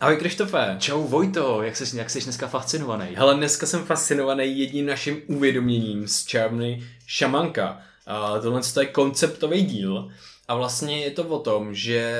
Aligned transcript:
Ahoj 0.00 0.16
Krištofe. 0.16 0.76
Čau 0.78 1.02
Vojto, 1.02 1.62
jak 1.62 1.76
jsi, 1.76 1.96
jak 1.96 2.10
jsi 2.10 2.20
dneska 2.20 2.48
fascinovaný? 2.48 3.06
Hele, 3.14 3.34
dneska 3.34 3.66
jsem 3.66 3.84
fascinovaný 3.84 4.58
jedním 4.58 4.86
naším 4.86 5.22
uvědoměním 5.26 6.08
z 6.08 6.24
čárny 6.24 6.82
Šamanka. 7.06 7.82
Uh, 8.08 8.42
tohle 8.42 8.60
je 8.80 8.86
konceptový 8.86 9.62
díl 9.62 10.10
a 10.48 10.54
vlastně 10.54 11.00
je 11.04 11.10
to 11.10 11.24
o 11.24 11.38
tom, 11.38 11.74
že 11.74 12.12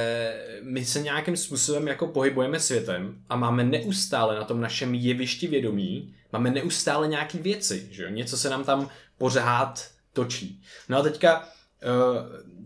my 0.62 0.84
se 0.84 1.00
nějakým 1.00 1.36
způsobem 1.36 1.88
jako 1.88 2.06
pohybujeme 2.06 2.60
světem 2.60 3.22
a 3.28 3.36
máme 3.36 3.64
neustále 3.64 4.36
na 4.36 4.44
tom 4.44 4.60
našem 4.60 4.94
jevišti 4.94 5.46
vědomí, 5.46 6.14
máme 6.32 6.50
neustále 6.50 7.08
nějaký 7.08 7.38
věci, 7.38 7.88
že 7.90 8.02
jo? 8.02 8.08
něco 8.08 8.36
se 8.36 8.50
nám 8.50 8.64
tam 8.64 8.90
pořád 9.18 9.88
točí. 10.12 10.62
No 10.88 10.98
a 10.98 11.02
teďka, 11.02 11.38
uh, 11.38 11.46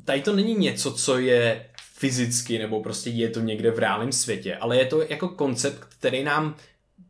tady 0.04 0.22
to 0.22 0.32
není 0.32 0.54
něco, 0.54 0.92
co 0.92 1.18
je 1.18 1.66
fyzicky, 2.02 2.58
nebo 2.58 2.82
prostě 2.82 3.10
je 3.10 3.28
to 3.28 3.40
někde 3.40 3.70
v 3.70 3.78
reálném 3.78 4.12
světě, 4.12 4.56
ale 4.56 4.76
je 4.76 4.86
to 4.86 5.02
jako 5.02 5.28
koncept, 5.28 5.84
který 5.98 6.24
nám 6.24 6.54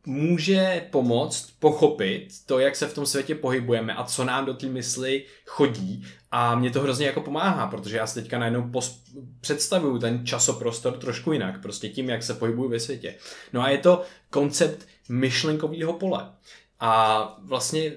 může 0.05 0.87
pomoct 0.91 1.53
pochopit 1.59 2.27
to, 2.45 2.59
jak 2.59 2.75
se 2.75 2.87
v 2.87 2.93
tom 2.93 3.05
světě 3.05 3.35
pohybujeme 3.35 3.93
a 3.93 4.03
co 4.03 4.23
nám 4.23 4.45
do 4.45 4.53
té 4.53 4.67
mysli 4.67 5.25
chodí 5.45 6.05
a 6.31 6.55
mě 6.55 6.71
to 6.71 6.81
hrozně 6.81 7.05
jako 7.05 7.21
pomáhá, 7.21 7.67
protože 7.67 7.97
já 7.97 8.07
si 8.07 8.21
teďka 8.21 8.39
najednou 8.39 8.61
pos- 8.61 8.99
představuju 9.41 9.99
ten 9.99 10.25
časoprostor 10.25 10.97
trošku 10.97 11.33
jinak, 11.33 11.61
prostě 11.61 11.89
tím, 11.89 12.09
jak 12.09 12.23
se 12.23 12.33
pohybuju 12.33 12.69
ve 12.69 12.79
světě. 12.79 13.15
No 13.53 13.61
a 13.61 13.69
je 13.69 13.77
to 13.77 14.01
koncept 14.29 14.87
myšlenkového 15.09 15.93
pole. 15.93 16.31
A 16.79 17.37
vlastně 17.43 17.91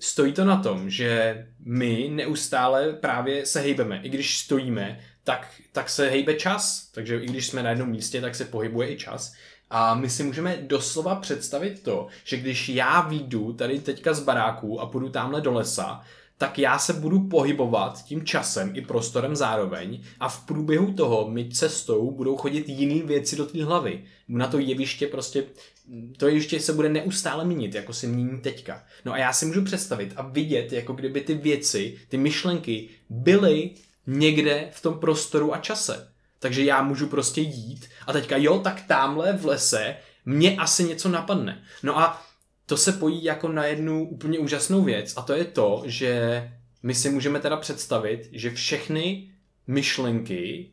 stojí 0.00 0.32
to 0.32 0.44
na 0.44 0.62
tom, 0.62 0.90
že 0.90 1.46
my 1.58 2.08
neustále 2.12 2.92
právě 2.92 3.46
se 3.46 3.60
hejbeme. 3.60 4.00
I 4.02 4.08
když 4.08 4.38
stojíme, 4.38 5.00
tak, 5.24 5.50
tak 5.72 5.88
se 5.88 6.08
hejbe 6.08 6.34
čas. 6.34 6.90
Takže 6.94 7.18
i 7.18 7.26
když 7.26 7.46
jsme 7.46 7.62
na 7.62 7.70
jednom 7.70 7.88
místě, 7.88 8.20
tak 8.20 8.34
se 8.34 8.44
pohybuje 8.44 8.92
i 8.92 8.98
čas. 8.98 9.34
A 9.70 9.94
my 9.94 10.10
si 10.10 10.22
můžeme 10.22 10.56
doslova 10.56 11.14
představit 11.14 11.82
to, 11.82 12.06
že 12.24 12.36
když 12.36 12.68
já 12.68 13.00
výjdu 13.00 13.52
tady 13.52 13.78
teďka 13.78 14.14
z 14.14 14.20
baráku 14.20 14.80
a 14.80 14.86
půjdu 14.86 15.08
tamhle 15.08 15.40
do 15.40 15.52
lesa, 15.52 16.00
tak 16.38 16.58
já 16.58 16.78
se 16.78 16.92
budu 16.92 17.28
pohybovat 17.28 18.04
tím 18.04 18.24
časem 18.26 18.70
i 18.74 18.80
prostorem 18.80 19.36
zároveň 19.36 20.02
a 20.20 20.28
v 20.28 20.46
průběhu 20.46 20.92
toho 20.92 21.30
mi 21.30 21.48
cestou 21.48 22.10
budou 22.10 22.36
chodit 22.36 22.68
jiné 22.68 23.06
věci 23.06 23.36
do 23.36 23.46
té 23.46 23.64
hlavy. 23.64 24.04
Na 24.28 24.46
to 24.46 24.58
jeviště 24.58 25.06
prostě, 25.06 25.44
to 26.16 26.28
jeviště 26.28 26.60
se 26.60 26.72
bude 26.72 26.88
neustále 26.88 27.44
měnit, 27.44 27.74
jako 27.74 27.92
se 27.92 28.06
mění 28.06 28.40
teďka. 28.40 28.84
No 29.04 29.12
a 29.12 29.18
já 29.18 29.32
si 29.32 29.46
můžu 29.46 29.64
představit 29.64 30.12
a 30.16 30.22
vidět, 30.22 30.72
jako 30.72 30.92
kdyby 30.92 31.20
ty 31.20 31.34
věci, 31.34 31.98
ty 32.08 32.16
myšlenky 32.16 32.88
byly 33.10 33.70
někde 34.06 34.68
v 34.72 34.82
tom 34.82 34.98
prostoru 34.98 35.54
a 35.54 35.58
čase. 35.58 36.08
Takže 36.38 36.64
já 36.64 36.82
můžu 36.82 37.06
prostě 37.06 37.40
jít 37.40 37.88
a 38.06 38.12
teďka 38.12 38.36
jo, 38.36 38.58
tak 38.58 38.82
tamhle 38.86 39.32
v 39.32 39.46
lese 39.46 39.96
mě 40.24 40.56
asi 40.56 40.84
něco 40.84 41.08
napadne. 41.08 41.62
No 41.82 41.98
a 41.98 42.22
to 42.66 42.76
se 42.76 42.92
pojí 42.92 43.24
jako 43.24 43.48
na 43.48 43.64
jednu 43.64 44.08
úplně 44.08 44.38
úžasnou 44.38 44.84
věc 44.84 45.12
a 45.16 45.22
to 45.22 45.32
je 45.32 45.44
to, 45.44 45.82
že 45.86 46.42
my 46.82 46.94
si 46.94 47.10
můžeme 47.10 47.40
teda 47.40 47.56
představit, 47.56 48.28
že 48.32 48.50
všechny 48.50 49.30
myšlenky 49.66 50.70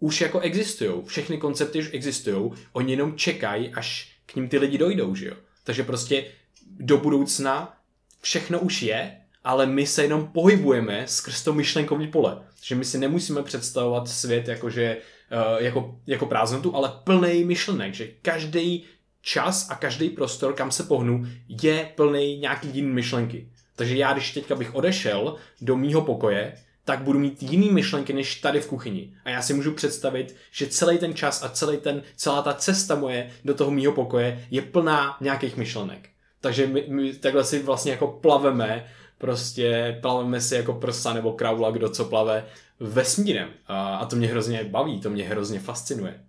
už 0.00 0.20
jako 0.20 0.40
existují, 0.40 1.02
všechny 1.04 1.38
koncepty 1.38 1.78
už 1.78 1.90
existují, 1.92 2.52
oni 2.72 2.92
jenom 2.92 3.16
čekají, 3.16 3.74
až 3.74 4.12
k 4.26 4.36
ním 4.36 4.48
ty 4.48 4.58
lidi 4.58 4.78
dojdou, 4.78 5.14
že 5.14 5.26
jo. 5.26 5.36
Takže 5.64 5.82
prostě 5.82 6.24
do 6.66 6.98
budoucna 6.98 7.76
všechno 8.20 8.60
už 8.60 8.82
je, 8.82 9.20
ale 9.44 9.66
my 9.66 9.86
se 9.86 10.02
jenom 10.02 10.26
pohybujeme 10.26 11.02
skrz 11.06 11.42
to 11.42 11.52
myšlenkový 11.52 12.06
pole. 12.06 12.38
Takže 12.58 12.74
my 12.74 12.84
si 12.84 12.98
nemusíme 12.98 13.42
představovat 13.42 14.08
svět 14.08 14.48
jakože, 14.48 14.96
uh, 14.96 15.62
jako, 15.64 15.98
jako 16.06 16.26
prázdnotu, 16.26 16.76
ale 16.76 16.92
plný 17.04 17.44
myšlenek, 17.44 17.94
že 17.94 18.08
každý 18.22 18.84
čas 19.22 19.70
a 19.70 19.74
každý 19.74 20.10
prostor, 20.10 20.52
kam 20.52 20.70
se 20.70 20.82
pohnu, 20.82 21.26
je 21.62 21.90
plný 21.94 22.38
nějaký 22.38 22.68
jiný 22.68 22.88
myšlenky. 22.88 23.48
Takže 23.76 23.96
já, 23.96 24.12
když 24.12 24.32
teďka 24.32 24.54
bych 24.54 24.74
odešel 24.74 25.36
do 25.60 25.76
mýho 25.76 26.02
pokoje, 26.02 26.54
tak 26.84 27.02
budu 27.02 27.18
mít 27.18 27.42
jiný 27.42 27.70
myšlenky 27.70 28.12
než 28.12 28.34
tady 28.34 28.60
v 28.60 28.66
kuchyni. 28.66 29.12
A 29.24 29.30
já 29.30 29.42
si 29.42 29.54
můžu 29.54 29.72
představit, 29.72 30.36
že 30.50 30.66
celý 30.66 30.98
ten 30.98 31.14
čas 31.14 31.42
a 31.42 31.48
celý 31.48 31.78
ten, 31.78 32.02
celá 32.16 32.42
ta 32.42 32.54
cesta 32.54 32.94
moje 32.94 33.30
do 33.44 33.54
toho 33.54 33.70
mýho 33.70 33.92
pokoje 33.92 34.46
je 34.50 34.62
plná 34.62 35.16
nějakých 35.20 35.56
myšlenek. 35.56 36.08
Takže 36.40 36.66
my, 36.66 36.84
my 36.88 37.12
takhle 37.12 37.44
si 37.44 37.62
vlastně 37.62 37.92
jako 37.92 38.06
plaveme, 38.06 38.86
prostě 39.18 39.98
plaveme 40.02 40.40
si 40.40 40.54
jako 40.54 40.72
prsa 40.72 41.12
nebo 41.12 41.32
kraula, 41.32 41.70
kdo 41.70 41.88
co 41.88 42.04
plave 42.04 42.44
vesmírem. 42.80 43.48
A, 43.66 44.06
to 44.06 44.16
mě 44.16 44.28
hrozně 44.28 44.64
baví, 44.64 45.00
to 45.00 45.10
mě 45.10 45.24
hrozně 45.24 45.60
fascinuje. 45.60 46.20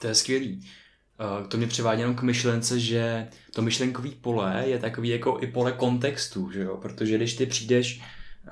To 0.00 0.06
je 0.06 0.14
skvělý. 0.14 0.66
To 1.48 1.56
mě 1.56 1.66
přivádí 1.66 2.00
jenom 2.00 2.16
k 2.16 2.22
myšlence, 2.22 2.80
že 2.80 3.28
to 3.54 3.62
myšlenkový 3.62 4.10
pole 4.10 4.62
je 4.66 4.78
takový 4.78 5.08
jako 5.08 5.38
i 5.40 5.46
pole 5.46 5.72
kontextu, 5.72 6.50
že 6.50 6.62
jo? 6.62 6.76
Protože 6.76 7.16
když 7.16 7.34
ty 7.34 7.46
přijdeš 7.46 8.00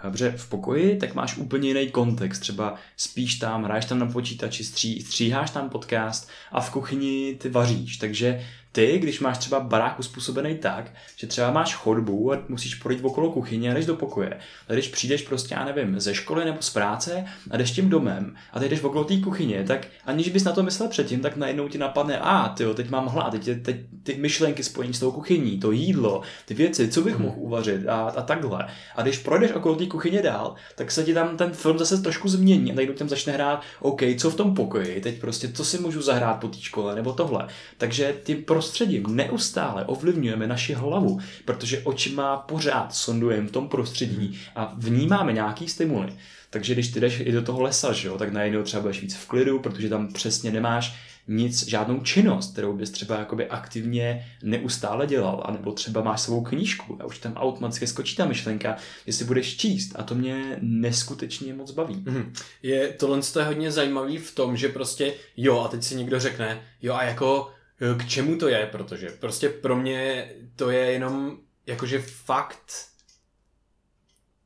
Dobře, 0.04 0.34
v 0.36 0.48
pokoji, 0.48 0.96
tak 0.96 1.14
máš 1.14 1.36
úplně 1.36 1.68
jiný 1.68 1.90
kontext. 1.90 2.40
Třeba 2.40 2.74
spíš 2.96 3.34
tam, 3.34 3.64
hraješ 3.64 3.84
tam 3.84 3.98
na 3.98 4.06
počítači, 4.06 4.64
stří, 4.64 5.02
stříháš 5.02 5.50
tam 5.50 5.70
podcast 5.70 6.30
a 6.52 6.60
v 6.60 6.70
kuchyni 6.70 7.36
ty 7.40 7.48
vaříš. 7.48 7.96
Takže 7.96 8.46
ty, 8.76 8.98
když 8.98 9.20
máš 9.20 9.38
třeba 9.38 9.60
barák 9.60 9.98
uspůsobený 9.98 10.54
tak, 10.54 10.92
že 11.16 11.26
třeba 11.26 11.50
máš 11.50 11.74
chodbu 11.74 12.32
a 12.32 12.38
musíš 12.48 12.74
projít 12.74 13.04
okolo 13.04 13.32
kuchyně 13.32 13.70
a 13.70 13.74
jdeš 13.74 13.86
do 13.86 13.96
pokoje. 13.96 14.38
A 14.68 14.72
když 14.72 14.88
přijdeš 14.88 15.22
prostě, 15.22 15.54
já 15.54 15.64
nevím, 15.64 16.00
ze 16.00 16.14
školy 16.14 16.44
nebo 16.44 16.62
z 16.62 16.70
práce 16.70 17.24
a 17.50 17.56
jdeš 17.56 17.70
tím 17.70 17.88
domem 17.88 18.34
a 18.52 18.60
ty 18.60 18.68
jdeš 18.68 18.82
okolo 18.82 19.04
té 19.04 19.16
kuchyně, 19.16 19.64
tak 19.64 19.86
aniž 20.04 20.28
bys 20.28 20.44
na 20.44 20.52
to 20.52 20.62
myslel 20.62 20.88
předtím, 20.88 21.20
tak 21.20 21.36
najednou 21.36 21.68
ti 21.68 21.78
napadne, 21.78 22.18
a 22.18 22.48
ty 22.48 22.64
teď 22.74 22.90
mám 22.90 23.06
hlad, 23.06 23.30
teď, 23.30 23.62
teď 23.62 23.76
ty 24.02 24.14
myšlenky 24.14 24.64
spojení 24.64 24.94
s 24.94 25.00
tou 25.00 25.10
kuchyní, 25.10 25.58
to 25.58 25.72
jídlo, 25.72 26.22
ty 26.44 26.54
věci, 26.54 26.88
co 26.88 27.00
bych 27.02 27.14
hmm. 27.14 27.22
mohl 27.22 27.36
uvařit 27.38 27.88
a, 27.88 28.08
a 28.08 28.22
takhle. 28.22 28.66
A 28.96 29.02
když 29.02 29.18
projdeš 29.18 29.52
okolo 29.52 29.74
té 29.74 29.86
kuchyně 29.86 30.22
dál, 30.22 30.54
tak 30.74 30.90
se 30.90 31.04
ti 31.04 31.14
tam 31.14 31.36
ten 31.36 31.50
film 31.52 31.78
zase 31.78 32.02
trošku 32.02 32.28
změní 32.28 32.72
a 32.72 32.74
najednou 32.74 32.94
tam 32.94 33.08
začne 33.08 33.32
hrát, 33.32 33.62
OK, 33.80 34.02
co 34.18 34.30
v 34.30 34.36
tom 34.36 34.54
pokoji, 34.54 35.00
teď 35.00 35.20
prostě 35.20 35.48
co 35.52 35.64
si 35.64 35.78
můžu 35.78 36.02
zahrát 36.02 36.40
po 36.40 36.48
té 36.48 36.58
škole 36.60 36.94
nebo 36.94 37.12
tohle. 37.12 37.48
Takže 37.78 38.14
ty 38.22 38.34
prostě 38.34 38.65
prostředím 38.66 39.16
neustále 39.16 39.84
ovlivňujeme 39.84 40.46
naši 40.46 40.74
hlavu, 40.74 41.20
protože 41.44 41.80
očima 41.84 42.36
pořád 42.36 42.94
sondujeme 42.94 43.48
v 43.48 43.50
tom 43.50 43.68
prostředí 43.68 44.38
a 44.56 44.74
vnímáme 44.76 45.32
nějaký 45.32 45.68
stimuly. 45.68 46.12
Takže 46.50 46.74
když 46.74 46.88
ty 46.88 47.00
jdeš 47.00 47.20
i 47.20 47.32
do 47.32 47.42
toho 47.42 47.62
lesa, 47.62 47.92
že 47.92 48.08
jo, 48.08 48.18
tak 48.18 48.32
najednou 48.32 48.62
třeba 48.62 48.82
budeš 48.82 49.00
víc 49.00 49.14
v 49.14 49.28
klidu, 49.28 49.58
protože 49.58 49.88
tam 49.88 50.12
přesně 50.12 50.50
nemáš 50.50 50.96
nic, 51.28 51.68
žádnou 51.68 52.00
činnost, 52.00 52.52
kterou 52.52 52.76
bys 52.76 52.90
třeba 52.90 53.18
jakoby 53.18 53.46
aktivně 53.46 54.26
neustále 54.42 55.06
dělal, 55.06 55.42
anebo 55.46 55.72
třeba 55.72 56.02
máš 56.02 56.20
svou 56.20 56.42
knížku 56.42 56.98
a 57.00 57.04
už 57.04 57.18
tam 57.18 57.34
automaticky 57.34 57.86
skočí 57.86 58.16
ta 58.16 58.26
myšlenka, 58.26 58.76
jestli 59.06 59.24
budeš 59.24 59.56
číst 59.56 59.92
a 59.96 60.02
to 60.02 60.14
mě 60.14 60.58
neskutečně 60.60 61.54
moc 61.54 61.70
baví. 61.70 61.94
Mm-hmm. 61.94 62.32
Je, 62.62 62.88
tohle 62.88 63.20
je 63.38 63.44
hodně 63.44 63.72
zajímavý 63.72 64.18
v 64.18 64.34
tom, 64.34 64.56
že 64.56 64.68
prostě 64.68 65.12
jo 65.36 65.60
a 65.60 65.68
teď 65.68 65.82
si 65.82 65.94
někdo 65.94 66.20
řekne, 66.20 66.60
jo 66.82 66.94
a 66.94 67.04
jako 67.04 67.55
k 67.98 68.08
čemu 68.08 68.38
to 68.38 68.48
je, 68.48 68.66
protože 68.66 69.10
prostě 69.10 69.48
pro 69.48 69.76
mě 69.76 70.32
to 70.56 70.70
je 70.70 70.92
jenom 70.92 71.38
jakože 71.66 71.98
fakt 71.98 72.72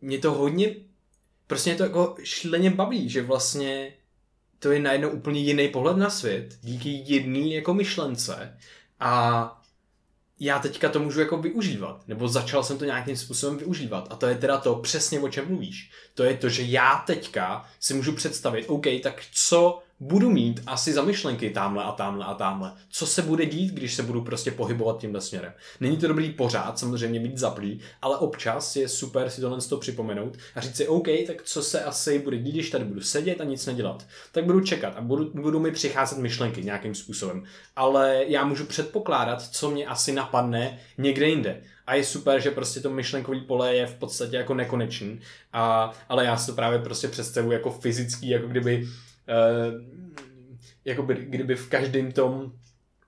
mě 0.00 0.18
to 0.18 0.32
hodně 0.32 0.74
prostě 1.46 1.70
mě 1.70 1.76
to 1.76 1.82
jako 1.82 2.16
šíleně 2.22 2.70
baví, 2.70 3.08
že 3.08 3.22
vlastně 3.22 3.92
to 4.58 4.70
je 4.70 4.80
najednou 4.80 5.10
úplně 5.10 5.40
jiný 5.40 5.68
pohled 5.68 5.96
na 5.96 6.10
svět 6.10 6.58
díky 6.62 7.02
jedné 7.06 7.38
jako 7.38 7.74
myšlence 7.74 8.58
a 9.00 9.56
já 10.40 10.58
teďka 10.58 10.88
to 10.88 11.00
můžu 11.00 11.20
jako 11.20 11.36
využívat, 11.36 12.08
nebo 12.08 12.28
začal 12.28 12.62
jsem 12.62 12.78
to 12.78 12.84
nějakým 12.84 13.16
způsobem 13.16 13.58
využívat. 13.58 14.08
A 14.10 14.16
to 14.16 14.26
je 14.26 14.34
teda 14.34 14.58
to 14.58 14.74
přesně, 14.74 15.20
o 15.20 15.28
čem 15.28 15.48
mluvíš. 15.48 15.90
To 16.14 16.24
je 16.24 16.36
to, 16.36 16.48
že 16.48 16.62
já 16.62 17.02
teďka 17.06 17.68
si 17.80 17.94
můžu 17.94 18.12
představit, 18.12 18.66
OK, 18.66 18.86
tak 19.02 19.22
co 19.32 19.82
budu 20.00 20.30
mít 20.30 20.62
asi 20.66 20.92
zamyšlenky 20.92 21.50
tamhle 21.50 21.84
a 21.84 21.92
tamhle 21.92 22.24
a 22.24 22.34
tamhle. 22.34 22.72
Co 22.88 23.06
se 23.06 23.22
bude 23.22 23.46
dít, 23.46 23.74
když 23.74 23.94
se 23.94 24.02
budu 24.02 24.22
prostě 24.22 24.50
pohybovat 24.50 25.00
tímhle 25.00 25.20
směrem. 25.20 25.52
Není 25.80 25.96
to 25.96 26.08
dobrý 26.08 26.30
pořád, 26.30 26.78
samozřejmě 26.78 27.20
být 27.20 27.38
zaplý, 27.38 27.80
ale 28.02 28.18
občas 28.18 28.76
je 28.76 28.88
super 28.88 29.30
si 29.30 29.40
tohle 29.40 29.60
z 29.60 29.66
toho 29.66 29.80
připomenout 29.80 30.36
a 30.54 30.60
říct 30.60 30.76
si, 30.76 30.88
OK, 30.88 31.06
tak 31.26 31.42
co 31.42 31.62
se 31.62 31.84
asi 31.84 32.18
bude 32.18 32.38
dít, 32.38 32.52
když 32.52 32.70
tady 32.70 32.84
budu 32.84 33.00
sedět 33.00 33.40
a 33.40 33.44
nic 33.44 33.66
nedělat. 33.66 34.06
Tak 34.32 34.44
budu 34.44 34.60
čekat 34.60 34.94
a 34.96 35.00
budu, 35.00 35.30
budu 35.34 35.60
mi 35.60 35.70
přicházet 35.70 36.18
myšlenky 36.18 36.62
nějakým 36.62 36.94
způsobem. 36.94 37.44
Ale 37.76 38.24
já 38.26 38.44
můžu 38.44 38.64
předpokládat, 38.64 39.42
co 39.42 39.70
mě 39.70 39.86
asi 39.86 40.12
napadne 40.12 40.78
někde 40.98 41.28
jinde. 41.28 41.60
A 41.86 41.94
je 41.94 42.04
super, 42.04 42.40
že 42.40 42.50
prostě 42.50 42.80
to 42.80 42.90
myšlenkový 42.90 43.40
pole 43.40 43.76
je 43.76 43.86
v 43.86 43.94
podstatě 43.94 44.36
jako 44.36 44.54
nekonečný. 44.54 45.20
A, 45.52 45.92
ale 46.08 46.24
já 46.24 46.36
si 46.36 46.46
to 46.46 46.52
právě 46.52 46.78
prostě 46.78 47.08
představuji 47.08 47.52
jako 47.52 47.70
fyzický, 47.70 48.28
jako 48.28 48.46
kdyby 48.46 48.88
uh, 49.30 49.80
jako 50.84 51.02
by, 51.02 51.14
kdyby 51.14 51.56
v 51.56 51.68
každém 51.68 52.12
tom 52.12 52.52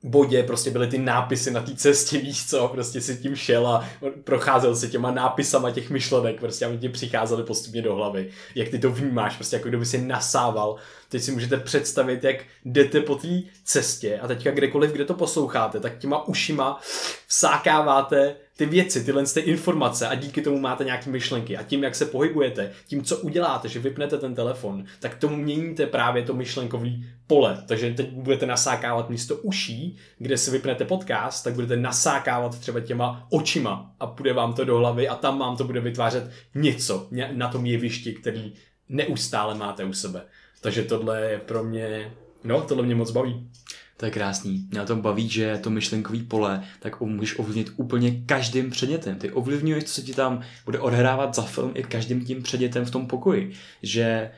bodě 0.02 0.42
prostě 0.42 0.70
byly 0.70 0.86
ty 0.86 0.98
nápisy 0.98 1.50
na 1.50 1.60
té 1.60 1.76
cestě, 1.76 2.18
víš 2.18 2.46
co, 2.46 2.68
prostě 2.68 3.00
si 3.00 3.16
tím 3.16 3.36
šel 3.36 3.66
a 3.66 3.88
procházel 4.24 4.76
si 4.76 4.88
těma 4.88 5.10
nápisama 5.10 5.70
těch 5.70 5.90
myšlenek, 5.90 6.40
prostě 6.40 6.66
aby 6.66 6.78
ti 6.78 6.88
přicházely 6.88 7.44
postupně 7.44 7.82
do 7.82 7.94
hlavy, 7.94 8.30
jak 8.54 8.68
ty 8.68 8.78
to 8.78 8.90
vnímáš, 8.90 9.36
prostě 9.36 9.56
jako 9.56 9.68
kdyby 9.68 9.86
si 9.86 9.98
nasával. 9.98 10.76
Teď 11.08 11.22
si 11.22 11.32
můžete 11.32 11.56
představit, 11.56 12.24
jak 12.24 12.36
jdete 12.64 13.00
po 13.00 13.14
té 13.14 13.28
cestě 13.64 14.18
a 14.18 14.28
teďka 14.28 14.50
kdekoliv, 14.50 14.92
kde 14.92 15.04
to 15.04 15.14
posloucháte, 15.14 15.80
tak 15.80 15.98
těma 15.98 16.28
ušima 16.28 16.80
vsákáváte 17.26 18.36
ty 18.56 18.66
věci, 18.66 19.04
tyhle 19.04 19.24
ty 19.26 19.40
informace 19.40 20.08
a 20.08 20.14
díky 20.14 20.42
tomu 20.42 20.58
máte 20.58 20.84
nějaké 20.84 21.10
myšlenky. 21.10 21.56
A 21.56 21.62
tím, 21.62 21.82
jak 21.82 21.94
se 21.94 22.06
pohybujete, 22.06 22.72
tím, 22.86 23.04
co 23.04 23.16
uděláte, 23.16 23.68
že 23.68 23.78
vypnete 23.78 24.18
ten 24.18 24.34
telefon, 24.34 24.84
tak 25.00 25.14
tomu 25.14 25.36
měníte 25.36 25.86
právě 25.86 26.22
to 26.22 26.34
myšlenkový 26.34 27.06
pole. 27.26 27.64
Takže 27.68 27.94
teď 27.94 28.10
budete 28.10 28.46
nasákávat 28.46 29.10
místo 29.10 29.36
uší, 29.36 29.96
kde 30.18 30.38
si 30.38 30.50
vypnete 30.50 30.84
podcast, 30.84 31.44
tak 31.44 31.54
budete 31.54 31.76
nasákávat 31.76 32.58
třeba 32.58 32.80
těma 32.80 33.26
očima 33.30 33.94
a 34.00 34.06
půjde 34.06 34.32
vám 34.32 34.54
to 34.54 34.64
do 34.64 34.78
hlavy 34.78 35.08
a 35.08 35.14
tam 35.14 35.38
vám 35.38 35.56
to 35.56 35.64
bude 35.64 35.80
vytvářet 35.80 36.30
něco 36.54 37.08
na 37.32 37.48
tom 37.48 37.66
jevišti, 37.66 38.12
který 38.12 38.52
neustále 38.88 39.54
máte 39.54 39.84
u 39.84 39.92
sebe. 39.92 40.22
Takže 40.60 40.82
tohle 40.82 41.20
je 41.20 41.38
pro 41.38 41.64
mě, 41.64 42.12
no, 42.44 42.60
tohle 42.60 42.84
mě 42.84 42.94
moc 42.94 43.10
baví. 43.10 43.48
To 43.96 44.06
je 44.06 44.10
krásný. 44.10 44.66
Mě 44.70 44.78
na 44.78 44.86
tom 44.86 45.00
baví, 45.00 45.28
že 45.28 45.58
to 45.62 45.70
myšlenkový 45.70 46.22
pole, 46.22 46.62
tak 46.80 47.00
můžeš 47.00 47.38
ovlivnit 47.38 47.72
úplně 47.76 48.22
každým 48.26 48.70
předmětem. 48.70 49.16
Ty 49.16 49.30
ovlivňuješ, 49.30 49.84
co 49.84 49.94
se 49.94 50.02
ti 50.02 50.14
tam 50.14 50.40
bude 50.64 50.78
odhrávat 50.78 51.34
za 51.34 51.42
film 51.42 51.72
i 51.74 51.82
každým 51.82 52.24
tím 52.24 52.42
předmětem 52.42 52.84
v 52.84 52.90
tom 52.90 53.06
pokoji. 53.06 53.52
Že 53.82 54.30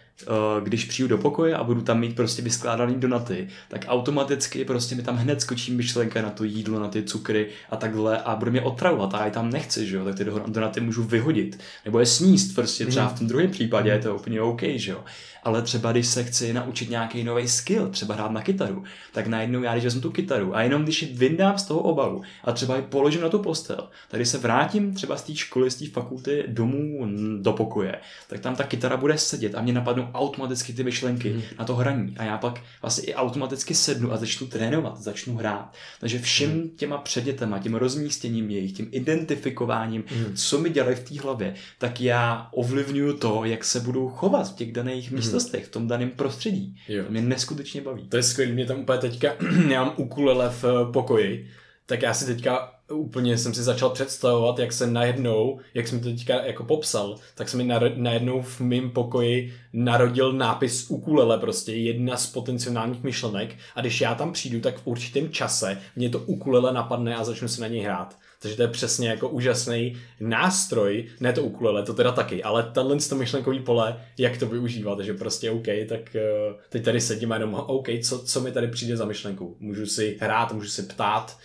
když 0.62 0.84
přijdu 0.84 1.08
do 1.08 1.18
pokoje 1.18 1.56
a 1.56 1.64
budu 1.64 1.80
tam 1.80 2.00
mít 2.00 2.16
prostě 2.16 2.42
vyskládaný 2.42 2.94
donaty, 2.94 3.48
tak 3.68 3.84
automaticky 3.88 4.64
prostě 4.64 4.94
mi 4.94 5.02
tam 5.02 5.16
hned 5.16 5.40
skočí 5.40 5.72
myšlenka 5.72 6.22
na 6.22 6.30
to 6.30 6.44
jídlo, 6.44 6.80
na 6.80 6.88
ty 6.88 7.02
cukry 7.02 7.48
a 7.70 7.76
takhle 7.76 8.22
a 8.22 8.36
bude 8.36 8.50
mě 8.50 8.60
otravovat 8.60 9.14
a 9.14 9.24
já 9.24 9.30
tam 9.30 9.50
nechci, 9.50 9.86
že 9.86 9.96
jo, 9.96 10.04
tak 10.04 10.14
ty 10.14 10.24
donaty 10.46 10.80
můžu 10.80 11.02
vyhodit. 11.02 11.58
Nebo 11.84 12.00
je 12.00 12.06
sníst 12.06 12.54
prostě 12.54 12.86
třeba 12.86 13.08
v 13.08 13.18
tom 13.18 13.28
druhém 13.28 13.50
případě, 13.50 13.90
je 13.90 13.98
to 13.98 14.16
úplně 14.16 14.40
OK, 14.40 14.62
že 14.62 14.90
jo? 14.90 15.04
Ale 15.42 15.62
třeba 15.62 15.92
když 15.92 16.06
se 16.06 16.24
chci 16.24 16.52
naučit 16.52 16.90
nějaký 16.90 17.24
nový 17.24 17.48
skill, 17.48 17.88
třeba 17.88 18.14
hrát 18.14 18.30
na 18.30 18.42
kytaru, 18.42 18.84
tak 19.12 19.26
najednou 19.26 19.62
já, 19.62 19.72
když 19.72 19.84
vezmu 19.84 20.00
tu 20.00 20.10
kytaru 20.10 20.56
a 20.56 20.62
jenom 20.62 20.82
když 20.82 21.02
ji 21.02 21.08
vyndám 21.14 21.58
z 21.58 21.64
toho 21.64 21.80
obalu 21.80 22.22
a 22.44 22.52
třeba 22.52 22.76
ji 22.76 22.82
položím 22.82 23.20
na 23.20 23.28
tu 23.28 23.38
postel, 23.38 23.88
tady 24.08 24.26
se 24.26 24.38
vrátím 24.38 24.94
třeba 24.94 25.16
z 25.16 25.22
té 25.22 25.34
školy, 25.34 25.70
z 25.70 25.74
té 25.74 25.86
fakulty 25.86 26.44
domů 26.46 27.08
do 27.40 27.52
pokoje, 27.52 27.94
tak 28.28 28.40
tam 28.40 28.56
ta 28.56 28.64
kytara 28.64 28.96
bude 28.96 29.18
sedět 29.18 29.54
a 29.54 29.62
mě 29.62 29.72
napadnou 29.72 30.03
automaticky 30.12 30.72
ty 30.72 30.84
myšlenky 30.84 31.32
mm. 31.32 31.42
na 31.58 31.64
to 31.64 31.74
hraní 31.74 32.14
a 32.18 32.24
já 32.24 32.38
pak 32.38 32.60
vlastně 32.82 33.04
i 33.04 33.14
automaticky 33.14 33.74
sednu 33.74 34.12
a 34.12 34.16
začnu 34.16 34.46
trénovat, 34.46 35.00
začnu 35.00 35.36
hrát. 35.36 35.74
Takže 36.00 36.18
všem 36.18 36.50
mm. 36.50 36.68
těma 36.68 36.98
předmětama, 36.98 37.58
tím 37.58 37.74
rozmístěním 37.74 38.50
jejich, 38.50 38.72
tím 38.72 38.88
identifikováním, 38.90 40.04
mm. 40.16 40.36
co 40.36 40.58
mi 40.58 40.70
dělají 40.70 40.96
v 40.96 41.08
té 41.08 41.20
hlavě, 41.20 41.54
tak 41.78 42.00
já 42.00 42.48
ovlivňuju 42.52 43.16
to, 43.16 43.44
jak 43.44 43.64
se 43.64 43.80
budu 43.80 44.08
chovat 44.08 44.52
v 44.52 44.54
těch 44.54 44.72
daných 44.72 45.10
mm 45.10 45.24
příležitostech, 45.24 45.66
v 45.66 45.68
tom 45.68 45.88
daném 45.88 46.10
prostředí. 46.10 46.76
Jo. 46.88 47.04
To 47.04 47.10
mě 47.10 47.22
neskutečně 47.22 47.80
baví. 47.80 48.08
To 48.08 48.16
je 48.16 48.22
skvělé, 48.22 48.52
mě 48.52 48.66
tam 48.66 48.80
úplně 48.80 48.98
teďka, 48.98 49.32
já 49.68 49.84
mám 49.84 49.94
ukulele 49.96 50.50
v 50.50 50.64
eh, 50.64 50.92
pokoji, 50.92 51.50
tak 51.86 52.02
já 52.02 52.14
si 52.14 52.26
teďka 52.26 52.73
úplně 52.92 53.38
jsem 53.38 53.54
si 53.54 53.62
začal 53.62 53.90
představovat, 53.90 54.58
jak 54.58 54.72
se 54.72 54.86
najednou, 54.86 55.60
jak 55.74 55.88
jsem 55.88 56.00
to 56.00 56.08
teďka 56.08 56.44
jako 56.44 56.64
popsal, 56.64 57.16
tak 57.34 57.48
se 57.48 57.56
mi 57.56 57.64
najednou 57.96 58.42
v 58.42 58.60
mém 58.60 58.90
pokoji 58.90 59.54
narodil 59.72 60.32
nápis 60.32 60.90
ukulele 60.90 61.38
prostě, 61.38 61.72
jedna 61.72 62.16
z 62.16 62.26
potenciálních 62.26 63.02
myšlenek 63.02 63.56
a 63.74 63.80
když 63.80 64.00
já 64.00 64.14
tam 64.14 64.32
přijdu, 64.32 64.60
tak 64.60 64.78
v 64.78 64.86
určitém 64.86 65.30
čase 65.30 65.78
mě 65.96 66.10
to 66.10 66.18
ukulele 66.18 66.72
napadne 66.72 67.16
a 67.16 67.24
začnu 67.24 67.48
se 67.48 67.60
na 67.60 67.68
něj 67.68 67.80
hrát. 67.80 68.16
Takže 68.38 68.56
to 68.56 68.62
je 68.62 68.68
přesně 68.68 69.08
jako 69.08 69.28
úžasný 69.28 69.96
nástroj, 70.20 71.06
ne 71.20 71.32
to 71.32 71.42
ukulele, 71.42 71.82
to 71.82 71.94
teda 71.94 72.12
taky, 72.12 72.42
ale 72.42 72.62
tenhle 72.62 72.96
to 73.08 73.14
myšlenkový 73.14 73.60
pole, 73.60 74.00
jak 74.18 74.38
to 74.38 74.46
využívat, 74.46 75.00
že 75.00 75.14
prostě 75.14 75.50
OK, 75.50 75.66
tak 75.88 76.00
uh, 76.14 76.56
teď 76.68 76.84
tady 76.84 77.00
sedím 77.00 77.32
a 77.32 77.34
jenom 77.34 77.54
OK, 77.54 77.88
co, 78.02 78.18
co 78.18 78.40
mi 78.40 78.52
tady 78.52 78.68
přijde 78.68 78.96
za 78.96 79.04
myšlenku. 79.04 79.56
Můžu 79.60 79.86
si 79.86 80.18
hrát, 80.20 80.52
můžu 80.52 80.68
si 80.68 80.82
ptát, 80.82 81.38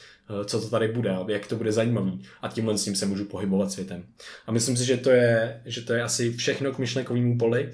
co 0.46 0.62
to 0.62 0.70
tady 0.70 0.88
bude, 0.88 1.16
jak 1.28 1.48
to 1.48 1.56
bude 1.56 1.72
zajímavý 1.72 2.22
a 2.42 2.48
tímhle 2.48 2.78
s 2.78 2.84
tím 2.84 2.96
se 2.96 3.06
můžu 3.06 3.26
pohybovat 3.26 3.72
světem. 3.72 4.04
A 4.48 4.52
myslím 4.52 4.78
si, 4.78 4.86
že 4.86 4.98
to 4.98 5.10
je, 5.10 5.62
že 5.66 5.81
to 5.81 5.94
je 5.94 6.04
asi 6.04 6.34
všechno 6.34 6.72
k 6.72 6.80
myšlenkovému 6.80 7.38
poli. 7.38 7.72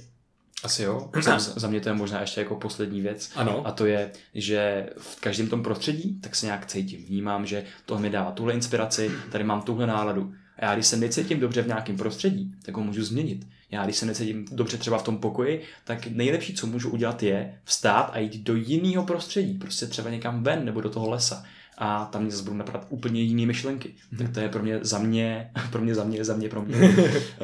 Asi 0.63 0.83
jo. 0.83 1.09
Za, 1.21 1.39
za 1.39 1.67
mě 1.67 1.81
to 1.81 1.89
je 1.89 1.95
možná 1.95 2.21
ještě 2.21 2.41
jako 2.41 2.55
poslední 2.55 3.01
věc. 3.01 3.31
Ano. 3.35 3.67
A 3.67 3.71
to 3.71 3.85
je, 3.85 4.11
že 4.33 4.89
v 4.97 5.21
každém 5.21 5.47
tom 5.47 5.63
prostředí 5.63 6.19
tak 6.21 6.35
se 6.35 6.45
nějak 6.45 6.65
cítím. 6.65 7.05
Vnímám, 7.05 7.45
že 7.45 7.63
to 7.85 7.99
mi 7.99 8.09
dává 8.09 8.31
tuhle 8.31 8.53
inspiraci, 8.53 9.11
tady 9.31 9.43
mám 9.43 9.61
tuhle 9.61 9.87
náladu. 9.87 10.33
A 10.59 10.65
já 10.65 10.73
když 10.73 10.87
se 10.87 10.97
necítím 10.97 11.39
dobře 11.39 11.61
v 11.61 11.67
nějakém 11.67 11.97
prostředí, 11.97 12.55
tak 12.65 12.75
ho 12.77 12.83
můžu 12.83 13.03
změnit. 13.03 13.47
Já 13.71 13.83
když 13.83 13.95
se 13.95 14.05
necítím 14.05 14.45
dobře 14.51 14.77
třeba 14.77 14.97
v 14.97 15.03
tom 15.03 15.17
pokoji, 15.17 15.61
tak 15.83 16.07
nejlepší, 16.07 16.53
co 16.53 16.67
můžu 16.67 16.89
udělat, 16.89 17.23
je 17.23 17.59
vstát 17.63 18.09
a 18.13 18.19
jít 18.19 18.43
do 18.43 18.55
jiného 18.55 19.05
prostředí. 19.05 19.53
Prostě 19.53 19.85
třeba 19.85 20.09
někam 20.09 20.43
ven 20.43 20.65
nebo 20.65 20.81
do 20.81 20.89
toho 20.89 21.09
lesa 21.09 21.45
a 21.77 22.05
tam 22.05 22.21
mě 22.21 22.31
zase 22.31 22.43
budou 22.43 22.57
napadat 22.57 22.85
úplně 22.89 23.21
jiné 23.21 23.45
myšlenky. 23.45 23.89
Mm-hmm. 23.89 24.17
Tak 24.17 24.33
to 24.33 24.39
je 24.39 24.49
pro 24.49 24.63
mě 24.63 24.79
za 24.81 24.99
mě, 24.99 25.51
pro 25.71 25.81
mě 25.81 25.95
za 25.95 26.03
mě, 26.03 26.25
za 26.25 26.35
mě 26.35 26.49
pro 26.49 26.61
mě 26.61 26.75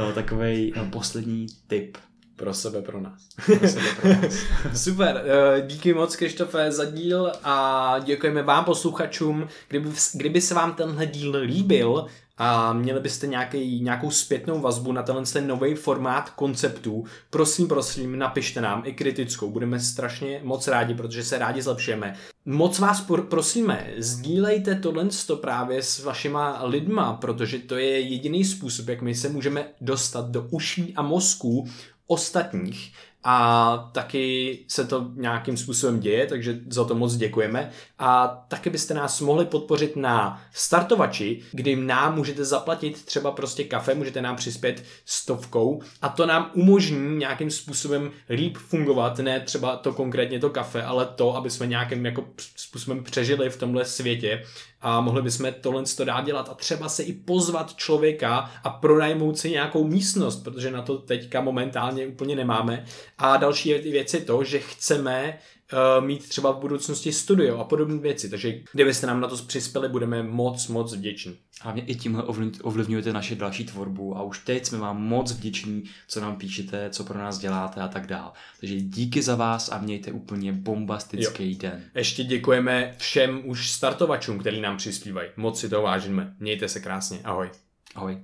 eh, 0.10 0.14
takový 0.14 0.74
eh, 0.76 0.90
poslední 0.90 1.48
tip 1.68 1.98
pro 2.36 2.54
sebe, 2.54 2.82
pro 2.82 3.02
nás. 3.02 3.28
Pro 3.46 3.68
sebe, 3.68 3.86
pro 4.02 4.10
nás. 4.10 4.46
Super, 4.74 5.24
eh, 5.26 5.62
díky 5.62 5.94
moc 5.94 6.16
Krištofe 6.16 6.72
za 6.72 6.86
díl 6.86 7.32
a 7.44 7.96
děkujeme 8.04 8.44
vám 8.44 8.66
posluchačům. 8.66 9.48
Kdyby, 9.68 9.90
kdyby 10.14 10.42
se 10.42 10.54
vám 10.54 10.74
tenhle 10.74 11.06
díl 11.06 11.38
líbil 11.42 12.06
a 12.44 12.74
měli 12.74 13.00
byste 13.00 13.28
nějaký, 13.28 13.82
nějakou 13.82 14.12
zpětnou 14.12 14.62
vazbu 14.62 14.92
na 14.92 15.04
tenhle 15.04 15.26
ten 15.26 15.48
nový 15.48 15.76
formát 15.76 16.30
konceptů, 16.30 17.04
prosím, 17.30 17.68
prosím, 17.68 18.20
napište 18.20 18.62
nám 18.62 18.84
i 18.86 18.94
kritickou. 18.94 19.50
Budeme 19.50 19.80
strašně 19.80 20.42
moc 20.44 20.68
rádi, 20.68 20.94
protože 20.94 21.24
se 21.24 21.38
rádi 21.38 21.62
zlepšujeme. 21.62 22.16
Moc 22.46 22.80
vás 22.80 23.08
prosíme, 23.30 23.94
sdílejte 23.98 24.76
tohle 24.76 25.08
právě 25.42 25.84
s 25.84 26.04
vašima 26.04 26.64
lidma, 26.64 27.14
protože 27.14 27.60
to 27.60 27.76
je 27.76 28.00
jediný 28.00 28.46
způsob, 28.46 28.88
jak 28.88 29.02
my 29.02 29.16
se 29.16 29.30
můžeme 29.30 29.68
dostat 29.82 30.30
do 30.30 30.48
uší 30.52 30.94
a 30.96 31.02
mozku 31.02 31.68
ostatních 32.08 32.94
a 33.24 33.78
taky 33.92 34.60
se 34.68 34.86
to 34.86 35.12
nějakým 35.16 35.58
způsobem 35.58 36.00
děje, 36.00 36.28
takže 36.28 36.60
za 36.70 36.84
to 36.84 36.96
moc 36.96 37.16
děkujeme. 37.16 37.72
A 38.00 38.28
taky 38.48 38.70
byste 38.70 38.94
nás 38.94 39.22
mohli 39.22 39.46
podpořit 39.46 39.96
na 39.96 40.42
startovači, 40.54 41.42
kdy 41.52 41.76
nám 41.76 42.16
můžete 42.16 42.46
zaplatit 42.46 43.06
třeba 43.06 43.32
prostě 43.32 43.64
kafe, 43.64 43.96
můžete 43.96 44.22
nám 44.22 44.36
přispět 44.36 44.84
stovkou 45.06 45.82
a 46.02 46.10
to 46.10 46.26
nám 46.26 46.52
umožní 46.54 47.18
nějakým 47.18 47.52
způsobem 47.52 48.12
líp 48.30 48.58
fungovat, 48.58 49.20
ne 49.20 49.40
třeba 49.40 49.76
to 49.76 49.94
konkrétně 49.94 50.40
to 50.40 50.50
kafe, 50.50 50.84
ale 50.84 51.06
to, 51.06 51.36
aby 51.36 51.50
jsme 51.50 51.68
nějakým 51.68 52.06
jako 52.06 52.26
způsobem 52.56 53.04
přežili 53.04 53.50
v 53.50 53.58
tomhle 53.58 53.86
světě 53.86 54.44
a 54.82 55.02
mohli 55.02 55.22
bychom 55.22 55.54
tohle 55.62 55.84
to 55.98 56.06
dát 56.06 56.26
dělat 56.26 56.50
a 56.50 56.54
třeba 56.54 56.90
se 56.90 57.04
i 57.04 57.14
pozvat 57.14 57.76
člověka 57.76 58.52
a 58.64 58.70
pronajmout 58.70 59.38
si 59.38 59.50
nějakou 59.50 59.88
místnost, 59.88 60.44
protože 60.44 60.72
na 60.72 60.82
to 60.82 60.98
teďka 60.98 61.42
momentálně 61.42 62.08
úplně 62.08 62.36
nemáme. 62.36 62.86
A 63.18 63.38
další 63.38 63.74
věc 63.74 64.14
je 64.14 64.20
to, 64.20 64.44
že 64.44 64.60
chceme 64.60 65.40
uh, 65.74 66.06
mít 66.06 66.30
třeba 66.30 66.52
v 66.52 66.60
budoucnosti 66.60 67.12
studio 67.12 67.58
a 67.58 67.64
podobné 67.64 67.98
věci. 67.98 68.30
Takže 68.30 68.54
kdybyste 68.74 69.08
nám 69.08 69.22
na 69.22 69.28
to 69.28 69.38
přispěli, 69.38 69.90
budeme 69.90 70.24
moc, 70.24 70.68
moc 70.68 70.94
vděční. 70.96 71.38
Hlavně 71.62 71.84
i 71.86 71.96
tímhle 71.96 72.24
ovlivňujete 72.64 73.14
naše 73.14 73.36
další 73.36 73.66
tvorbu 73.66 74.18
a 74.18 74.24
už 74.24 74.40
teď 74.40 74.66
jsme 74.66 74.78
vám 74.78 75.04
moc 75.04 75.32
vděční, 75.32 75.84
co 76.08 76.22
nám 76.22 76.36
píšete, 76.36 76.90
co 76.90 77.04
pro 77.04 77.20
nás 77.20 77.38
děláte 77.38 77.82
a 77.82 77.88
tak 77.88 78.08
dál. 78.08 78.34
Takže 78.60 78.76
díky 78.76 79.22
za 79.22 79.36
vás 79.36 79.70
a 79.70 79.78
mějte 79.78 80.12
úplně 80.12 80.54
bombastický 80.54 81.52
jo. 81.52 81.58
den. 81.60 81.84
Ještě 81.96 82.24
děkujeme 82.24 82.96
všem 82.98 83.42
už 83.46 83.72
startovačům, 83.72 84.40
který 84.40 84.62
nám 84.62 84.78
přispívají. 84.78 85.30
Moc 85.38 85.60
si 85.60 85.70
to 85.70 85.82
vážíme. 85.82 86.36
Mějte 86.40 86.70
se 86.70 86.80
krásně. 86.80 87.20
Ahoj. 87.24 87.50
Ahoj. 87.96 88.18